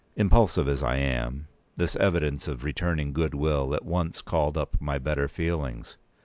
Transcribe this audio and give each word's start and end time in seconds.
Impulsive 0.15 0.67
as 0.67 0.81
I 0.81 0.95
am, 0.95 1.47
this 1.77 1.95
evidence 1.95 2.47
of 2.47 2.63
returning 2.63 3.13
good 3.13 3.35
will 3.35 3.75
at 3.75 3.85
once 3.85 4.23
called 4.23 4.57
up 4.57 4.81
my 4.81 4.97
better 4.97 5.27
feelings. 5.27 5.95